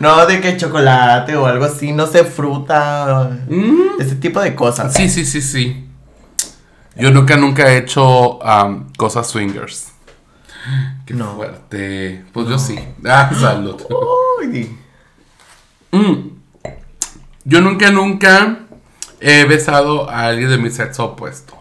[0.00, 3.30] No, de que chocolate o algo así, no sé, fruta.
[3.48, 4.00] Mm.
[4.00, 4.92] Ese tipo de cosas.
[4.92, 5.86] Sí, sí, sí, sí.
[6.96, 8.40] Yo nunca, nunca he hecho
[8.96, 9.92] cosas swingers.
[11.06, 11.36] Qué No.
[11.36, 12.24] fuerte.
[12.32, 12.76] Pues yo sí.
[13.06, 13.80] Ah, salud.
[14.42, 14.76] Uy,
[15.92, 16.39] Mm.
[17.44, 18.58] Yo nunca, nunca
[19.20, 21.54] he besado a alguien de mi sexo opuesto.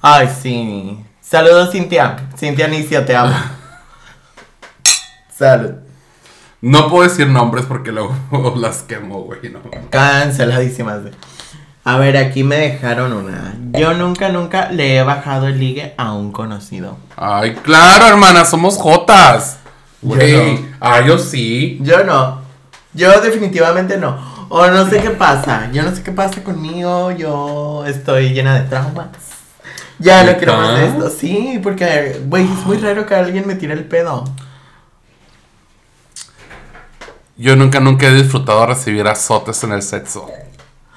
[0.00, 0.98] Ay, sí.
[1.20, 2.16] Saludos, Cintia.
[2.36, 3.34] Cintia Anicia, te amo.
[5.36, 5.72] Salud.
[6.60, 8.14] No puedo decir nombres porque luego
[8.56, 9.40] las quemo, güey.
[9.50, 9.60] No.
[9.90, 11.00] Canceladísimas.
[11.84, 13.56] A ver, aquí me dejaron una.
[13.72, 16.96] Yo nunca, nunca le he bajado el ligue a un conocido.
[17.16, 19.58] Ay, claro, hermana, somos jotas.
[20.00, 20.54] Yo Güey.
[20.60, 20.68] no.
[20.80, 21.78] Ah, yo sí.
[21.82, 22.40] Yo no.
[22.94, 24.31] Yo definitivamente no.
[24.54, 25.70] O no sé qué pasa.
[25.72, 27.10] Yo no sé qué pasa conmigo.
[27.12, 29.08] Yo estoy llena de traumas.
[29.98, 31.08] Ya no quiero más de esto.
[31.10, 34.24] Sí, porque, güey, es muy raro que alguien me tire el pedo.
[37.36, 40.28] Yo nunca, nunca he disfrutado recibir azotes en el sexo.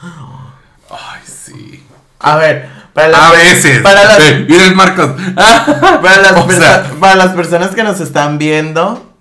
[0.02, 1.84] Ay, sí.
[2.20, 3.82] A ver, para las, A veces.
[3.82, 5.12] Para las, Eh, Miren, Marcos.
[5.36, 9.14] para, las O perso- sea- para las personas que nos están viendo,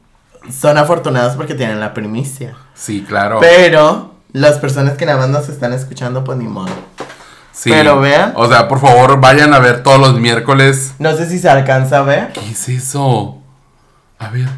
[0.53, 2.57] son afortunadas porque tienen la primicia.
[2.75, 3.39] Sí, claro.
[3.41, 6.69] Pero las personas que nada más nos están escuchando, pues ni modo.
[7.53, 7.71] Sí.
[7.71, 8.33] pero vean.
[8.35, 10.93] O sea, por favor, vayan a ver todos los miércoles.
[10.99, 12.33] No sé si se alcanza a ver.
[12.33, 13.39] ¿Qué es eso?
[14.19, 14.49] A ver.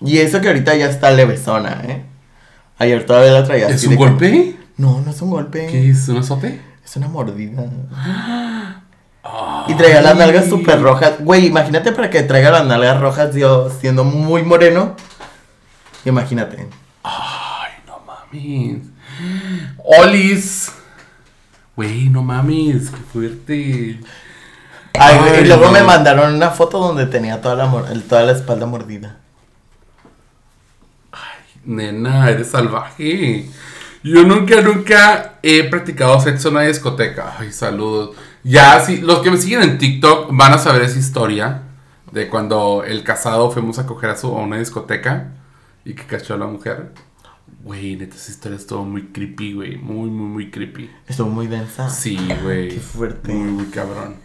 [0.00, 2.04] Y eso que ahorita ya está levesona, ¿eh?
[2.78, 4.56] Ayer todavía la traía ¿Es así un que- golpe?
[4.78, 5.66] No, no es un golpe.
[5.66, 6.08] ¿Qué es?
[6.08, 6.60] ¿Un azote?
[6.84, 7.62] Es una mordida.
[9.68, 11.12] Y traía las nalgas súper rojas.
[11.20, 14.96] Güey, imagínate para que traiga las nalgas rojas yo siendo muy moreno.
[16.04, 16.66] Imagínate.
[18.32, 19.76] Ay, mames.
[19.84, 20.72] Olis.
[21.76, 24.00] Güey, no mames, qué fuerte.
[24.94, 27.70] Ay, Ay, y luego me mandaron una foto donde tenía toda la,
[28.08, 29.18] toda la espalda mordida.
[31.64, 33.48] Nena, eres salvaje.
[34.02, 37.36] Yo nunca, nunca he practicado sexo en una discoteca.
[37.38, 38.16] Ay, saludos.
[38.42, 41.62] Ya, sí, los que me siguen en TikTok van a saber esa historia.
[42.10, 45.28] De cuando el casado fuimos a coger a, su, a una discoteca
[45.84, 46.92] y que cachó a la mujer.
[47.64, 49.76] Güey, neta, esa historia estuvo muy creepy, güey.
[49.76, 50.90] Muy, muy, muy creepy.
[51.06, 51.88] Estuvo muy densa.
[51.88, 52.70] Sí, güey.
[52.70, 53.32] Qué fuerte.
[53.32, 54.16] Muy, muy cabrón.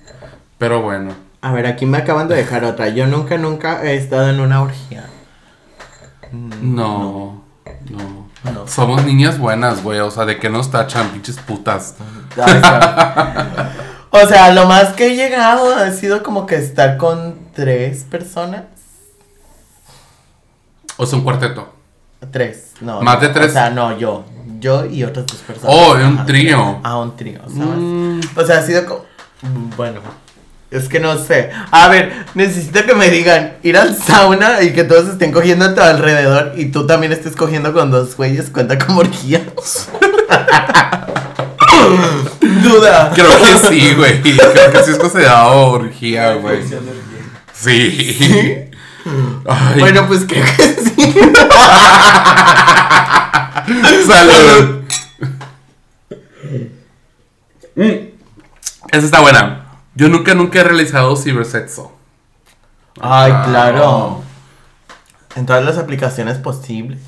[0.57, 1.13] Pero bueno.
[1.41, 2.89] A ver, aquí me acaban de dejar otra.
[2.89, 5.05] Yo nunca, nunca he estado en una orgía.
[6.31, 7.43] Mm, No,
[7.91, 8.27] no.
[8.53, 8.67] No.
[8.67, 9.99] Somos niñas buenas, güey.
[9.99, 11.95] O sea, ¿de qué nos tachan, pinches putas?
[14.09, 18.63] O sea, lo más que he llegado ha sido como que estar con tres personas.
[20.95, 21.73] O sea, un cuarteto.
[22.31, 23.01] Tres, no.
[23.01, 23.49] ¿Más de tres?
[23.49, 24.25] O sea, no, yo.
[24.59, 25.75] Yo y otras dos personas.
[25.75, 26.79] Oh, un trío.
[26.83, 27.77] Ah, un trío, ¿sabes?
[27.77, 28.19] Mm.
[28.35, 29.05] O sea, ha sido como.
[29.75, 30.01] Bueno.
[30.69, 31.49] Es que no sé.
[31.71, 35.73] A ver, necesito que me digan ir al sauna y que todos estén cogiendo a
[35.73, 38.49] tu alrededor y tú también estés cogiendo con dos güeyes.
[38.49, 39.41] Cuenta como orgía.
[42.63, 43.11] Duda.
[43.13, 44.21] Creo que sí, güey.
[44.21, 46.63] Creo que sí es considerado orgía, güey.
[47.53, 48.66] Sí.
[49.47, 51.13] Ay, Bueno, pues creo que sí.
[54.05, 54.83] salud.
[57.75, 57.81] Mm.
[58.91, 59.65] Esa está buena.
[59.95, 61.91] Yo nunca, nunca he realizado cibersexo.
[62.99, 63.43] Ay, Wow.
[63.45, 64.23] claro.
[65.35, 66.99] En todas las aplicaciones posibles.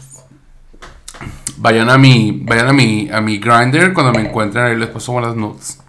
[1.58, 5.12] Vayan a mi, vayan a mi, a mi grinder cuando me encuentren ahí les paso
[5.14, 5.80] buenas nudes.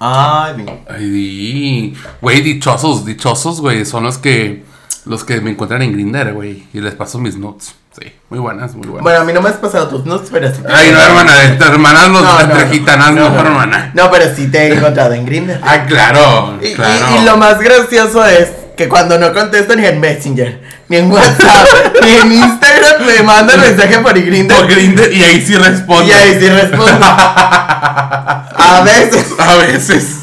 [0.00, 4.64] Ay, Ay, di- güey, dichosos, dichosos, güey, son los que,
[5.06, 7.74] los que me encuentran en grinder, güey, y les paso mis nudes.
[7.98, 9.02] Sí, muy buenas, muy buenas.
[9.04, 10.60] Bueno, a mí no me has pasado tus nudes, pero sí.
[10.68, 12.70] Ay, no, hermana, estas hermanas No, no, entre no.
[12.72, 13.90] gitanas, no, No, hermana.
[13.94, 15.60] No, pero sí te he encontrado en Grindr.
[15.62, 17.06] Ah, claro, Y, y- claro.
[17.20, 21.68] y lo más gracioso es que cuando no contesto ni en Messenger, ni en WhatsApp,
[22.02, 24.54] ni en Instagram, me mandan mensaje por Grindr.
[24.56, 26.02] Por Grindr, y ahí sí respondo.
[26.04, 27.06] Y ahí sí respondo.
[27.06, 29.26] A veces.
[29.38, 30.18] A veces.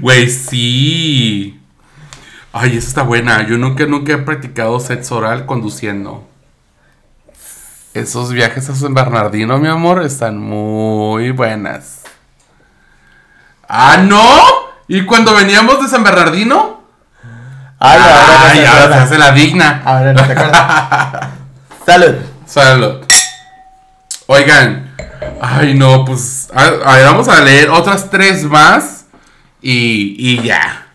[0.00, 1.59] Güey, sí.
[2.52, 3.46] Ay, esa está buena.
[3.46, 6.26] Yo nunca, nunca he practicado sexo oral conduciendo.
[7.94, 12.02] Esos viajes a San Bernardino, mi amor, están muy buenas.
[13.68, 14.42] ¡Ah, no!
[14.88, 16.82] ¿Y cuando veníamos de San Bernardino?
[17.78, 19.82] Ay, ahora Ay, ahora se hace la digna.
[19.84, 21.28] Ahora no te acuerdas.
[21.86, 22.14] Salud.
[22.46, 23.06] Salud.
[24.26, 24.94] Oigan.
[25.40, 26.48] Ay, no, pues.
[26.54, 29.06] A, a ver, vamos a leer otras tres más.
[29.62, 30.89] Y, y ya.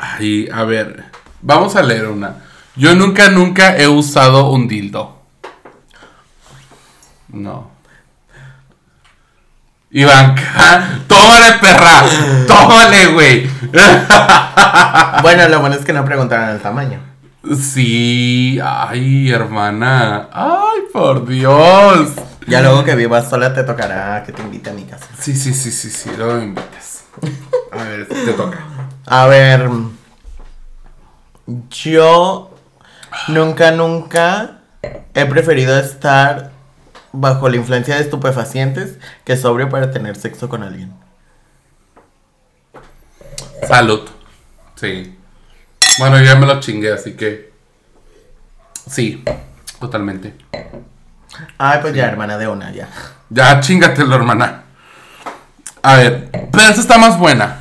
[0.00, 1.04] Ay, a ver.
[1.42, 2.36] Vamos a leer una.
[2.74, 5.20] Yo nunca, nunca he usado un dildo.
[7.28, 7.70] No.
[9.90, 12.04] Ivanka, tómale, perra.
[12.46, 13.50] Tómale, güey.
[15.22, 16.98] Bueno, lo bueno es que no preguntaron el tamaño.
[17.60, 20.28] Sí, ay, hermana.
[20.32, 22.12] Ay, por Dios.
[22.46, 25.06] Ya luego que vivas sola te tocará que te invite a mi casa.
[25.18, 27.04] Sí, sí, sí, sí, sí, luego me invitas.
[27.72, 28.58] A ver, te toca.
[29.06, 29.68] A ver.
[31.70, 32.54] Yo
[33.28, 34.58] nunca, nunca
[35.14, 36.52] he preferido estar
[37.12, 40.92] bajo la influencia de estupefacientes que sobrio para tener sexo con alguien.
[43.66, 44.08] Salud.
[44.76, 45.16] Sí.
[45.98, 47.52] Bueno, yo ya me lo chingué, así que.
[48.88, 49.22] Sí,
[49.78, 50.34] totalmente.
[51.58, 52.88] Ay, pues ya, hermana de una, ya.
[53.28, 54.64] Ya chingatelo, hermana.
[55.82, 57.59] A ver, pero esta está más buena.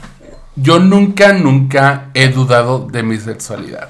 [0.62, 3.90] Yo nunca, nunca he dudado de mi sexualidad.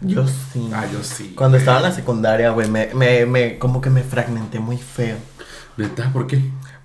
[0.00, 0.70] Yo sí.
[0.72, 1.34] Ah, yo sí.
[1.36, 5.16] Cuando estaba en la secundaria, güey, me, me, me, como que me fragmenté muy feo.
[5.76, 6.10] ¿Neta?
[6.12, 6.42] ¿Por qué?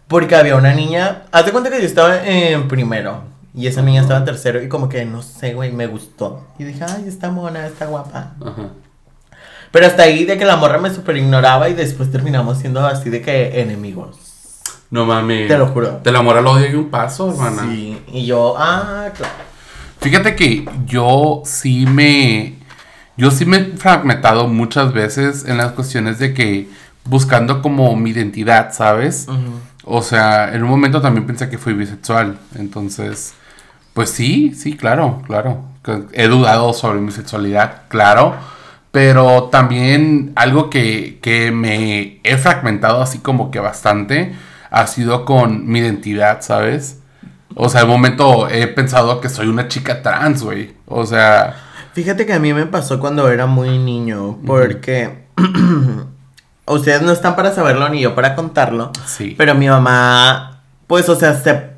[0.08, 4.02] Porque había una niña, haz de cuenta que yo estaba en primero y esa niña
[4.02, 6.46] estaba en tercero y como que no sé, güey, me gustó.
[6.60, 8.36] Y dije, ay, está mona, está guapa.
[8.42, 8.70] Ajá.
[9.72, 13.10] Pero hasta ahí de que la morra me super ignoraba y después terminamos siendo así
[13.10, 14.27] de que enemigos.
[14.90, 15.48] No mames.
[15.48, 15.98] Te lo juro.
[15.98, 17.64] Te la moral lo odio y un paso, hermana.
[17.64, 19.34] Sí, y yo, ah, claro.
[20.00, 22.56] Fíjate que yo sí me.
[23.18, 26.70] Yo sí me he fragmentado muchas veces en las cuestiones de que
[27.04, 29.28] buscando como mi identidad, ¿sabes?
[29.84, 32.38] O sea, en un momento también pensé que fui bisexual.
[32.56, 33.34] Entonces,
[33.94, 35.64] pues sí, sí, claro, claro.
[36.14, 38.36] He dudado sobre mi sexualidad, claro.
[38.92, 44.34] Pero también algo que, que me he fragmentado así como que bastante
[44.70, 47.00] ha sido con mi identidad, ¿sabes?
[47.56, 50.76] O sea, un momento he pensado que soy una chica trans, güey.
[50.86, 51.56] O sea,
[51.98, 55.26] Fíjate que a mí me pasó cuando era muy niño, porque
[56.68, 59.34] ustedes no están para saberlo ni yo para contarlo, sí.
[59.36, 61.72] pero mi mamá, pues, o sea, se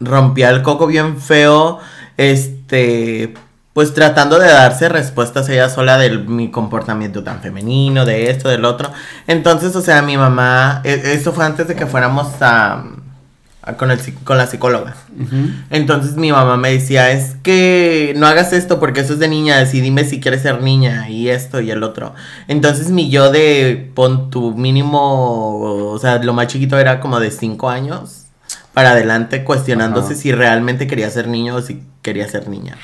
[0.00, 1.80] rompía el coco bien feo,
[2.16, 3.34] este,
[3.72, 8.64] pues tratando de darse respuestas ella sola de mi comportamiento tan femenino, de esto, del
[8.64, 8.90] otro.
[9.26, 12.84] Entonces, o sea, mi mamá, e- eso fue antes de que fuéramos a,
[13.78, 14.94] con, el, con la psicóloga.
[15.70, 19.72] Entonces mi mamá me decía, es que no hagas esto porque eso es de niñas
[19.72, 22.14] y dime si quieres ser niña y esto y el otro.
[22.48, 27.30] Entonces mi yo de pon tu mínimo, o sea, lo más chiquito era como de
[27.30, 28.24] 5 años
[28.74, 32.76] para adelante cuestionándose si realmente quería ser niño o si quería ser niña.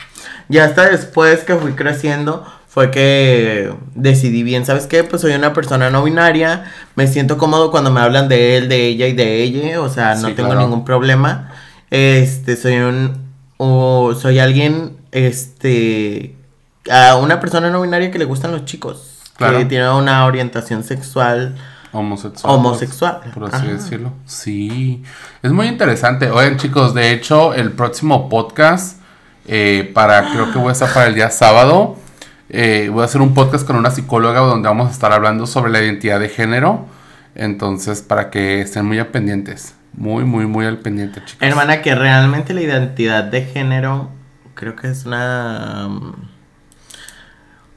[0.49, 5.03] Ya hasta después que fui creciendo fue que decidí bien, ¿sabes qué?
[5.03, 8.87] Pues soy una persona no binaria, me siento cómodo cuando me hablan de él, de
[8.87, 11.51] ella y de ella, o sea, no tengo ningún problema.
[11.91, 16.37] Este, soy un, o soy alguien, este,
[16.91, 21.57] a una persona no binaria que le gustan los chicos, que tiene una orientación sexual.
[21.91, 22.55] Homosexual.
[22.55, 23.21] Homosexual.
[23.33, 24.13] Por, así decirlo.
[24.27, 25.03] Sí.
[25.43, 26.31] Es muy interesante.
[26.31, 28.98] Oigan, chicos, de hecho, el próximo podcast,
[29.49, 31.97] eh, para, creo que voy a estar para el día sábado
[32.51, 35.71] eh, voy a hacer un podcast con una psicóloga donde vamos a estar hablando sobre
[35.71, 36.87] la identidad de género.
[37.35, 39.75] Entonces, para que estén muy al pendientes.
[39.93, 41.47] Muy, muy, muy al pendiente, chicos.
[41.47, 44.11] Hermana, que realmente la identidad de género
[44.55, 45.87] creo que es una...
[45.89, 46.13] Um,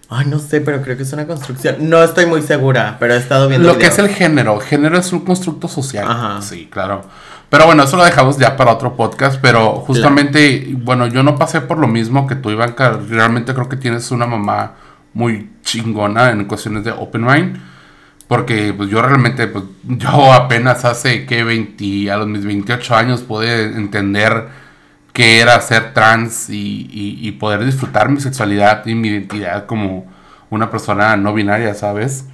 [0.09, 1.89] ay, no sé, pero creo que es una construcción.
[1.89, 3.67] No estoy muy segura, pero he estado viendo.
[3.67, 4.59] Lo que es el género.
[4.59, 6.05] Género es un constructo social.
[6.09, 6.41] Ajá.
[6.41, 7.03] Sí, claro.
[7.52, 9.38] Pero bueno, eso lo dejamos ya para otro podcast.
[9.41, 12.97] Pero justamente, bueno, yo no pasé por lo mismo que tú, Ivanka.
[13.10, 14.76] Realmente creo que tienes una mamá
[15.14, 17.58] muy chingona en cuestiones de Open Mind.
[18.30, 23.20] Porque pues yo realmente, pues yo apenas hace que 20, a los mis 28 años
[23.20, 24.47] pude entender
[25.12, 30.06] qué era ser trans y, y, poder disfrutar mi sexualidad y mi identidad como
[30.49, 32.28] una persona no binaria, ¿sabes?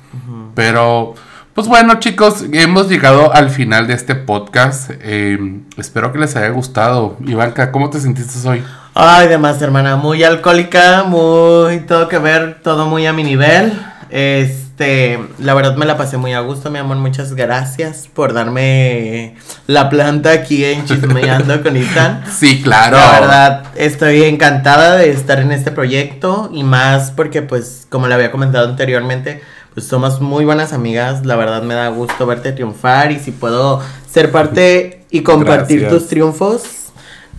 [0.54, 1.16] Pero
[1.58, 4.92] pues bueno chicos, hemos llegado al final de este podcast.
[5.02, 7.18] Em, espero que les haya gustado.
[7.26, 8.64] Ivanka, ¿cómo te sentiste hoy?
[8.94, 13.74] Ay, demás hermana, muy alcohólica, muy todo que ver, todo muy a mi nivel.
[14.12, 16.98] Este, la verdad me la pasé muy a gusto, mi amor.
[16.98, 19.36] Muchas gracias por darme
[19.66, 22.24] la planta aquí en Chismeando con Itan.
[22.32, 22.98] Sí, claro.
[22.98, 28.14] La verdad, estoy encantada de estar en este proyecto y más porque, pues, como le
[28.14, 29.42] había comentado anteriormente,
[29.78, 31.24] pues somos muy buenas amigas.
[31.24, 36.08] La verdad me da gusto verte triunfar y si puedo ser parte y compartir tus
[36.08, 36.64] triunfos,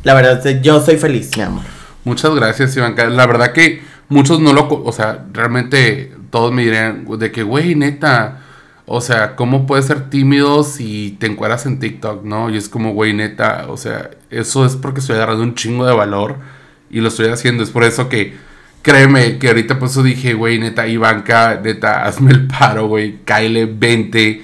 [0.04, 1.64] la verdad yo soy feliz, mi amor.
[2.04, 3.06] Muchas gracias, Ivanka.
[3.08, 7.74] La verdad que muchos no lo, o sea, realmente todos me dirían de que, güey,
[7.74, 8.38] neta,
[8.86, 12.50] o sea, ¿cómo puedes ser tímido si te encuadras en TikTok, no?
[12.50, 15.92] Y es como, güey, neta, o sea, eso es porque estoy agarrando un chingo de
[15.92, 16.36] valor
[16.88, 17.64] y lo estoy haciendo.
[17.64, 18.36] Es por eso que
[18.88, 23.66] Créeme que ahorita por eso dije, güey, neta, Ivanka, neta, hazme el paro, güey, caile
[23.66, 24.42] 20.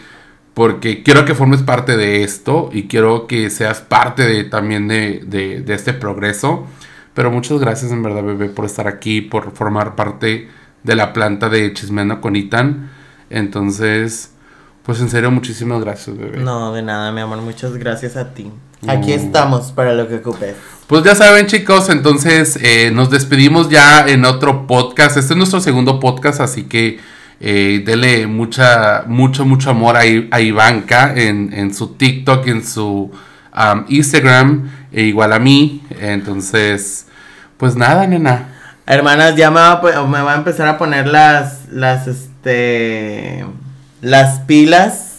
[0.53, 5.22] Porque quiero que formes parte de esto y quiero que seas parte de, también de,
[5.24, 6.66] de, este progreso.
[7.14, 10.51] Pero muchas gracias en verdad, bebé, por estar aquí, por formar parte
[10.82, 12.90] de la planta de Chismeando con Itan.
[13.30, 14.34] Entonces,
[14.82, 16.40] pues en serio, muchísimas gracias, bebé.
[16.40, 18.53] No, de nada, mi amor, muchas gracias a ti.
[18.89, 20.57] Aquí estamos para lo que ocupes.
[20.87, 25.16] Pues ya saben chicos, entonces eh, nos despedimos ya en otro podcast.
[25.16, 26.99] Este es nuestro segundo podcast, así que
[27.41, 33.11] eh, dele mucha, mucho, mucho amor a, a Ivanka en, su TikTok, en su
[33.89, 35.82] Instagram, e igual a mí.
[36.01, 37.07] Entonces,
[37.57, 38.49] pues nada, nena.
[38.87, 43.47] Hermanas, ya me va, me va a empezar a poner las, las, este,
[44.03, 45.14] las pilas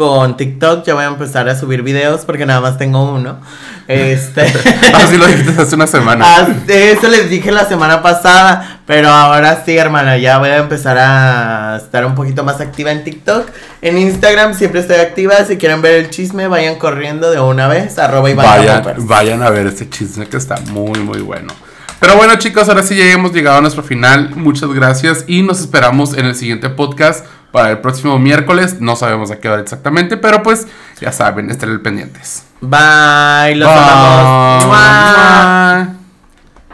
[0.00, 3.38] con TikTok ya voy a empezar a subir videos porque nada más tengo uno.
[3.86, 4.40] Este.
[4.94, 6.24] Así lo dijiste hace una semana.
[6.26, 10.96] Ah, eso les dije la semana pasada, pero ahora sí, hermana, ya voy a empezar
[10.98, 13.50] a estar un poquito más activa en TikTok.
[13.82, 15.34] En Instagram siempre estoy activa.
[15.44, 17.98] Si quieren ver el chisme, vayan corriendo de una vez.
[17.98, 21.52] Arroba y vayan, vayan a ver este chisme que está muy, muy bueno.
[22.00, 24.30] Pero bueno, chicos, ahora sí ya hemos llegado a nuestro final.
[24.34, 28.80] Muchas gracias y nos esperamos en el siguiente podcast para el próximo miércoles.
[28.80, 30.66] No sabemos a qué hora exactamente, pero pues
[31.00, 32.44] ya saben, estén pendientes.
[32.60, 34.64] Bye, los amamos.